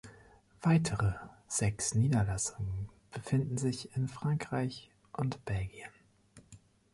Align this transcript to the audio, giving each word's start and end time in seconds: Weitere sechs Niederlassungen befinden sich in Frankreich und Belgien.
Weitere 0.63 1.13
sechs 1.47 1.93
Niederlassungen 1.93 2.89
befinden 3.11 3.59
sich 3.59 3.95
in 3.95 4.07
Frankreich 4.07 4.89
und 5.13 5.45
Belgien. 5.45 5.91